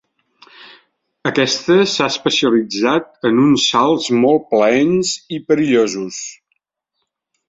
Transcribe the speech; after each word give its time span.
Aquesta 1.31 1.75
s'ha 1.91 2.07
especialitat 2.13 3.29
en 3.31 3.41
uns 3.43 3.65
salts 3.73 4.07
molt 4.23 4.47
plaents 4.55 5.13
i 5.37 5.39
perillosos. 5.51 6.19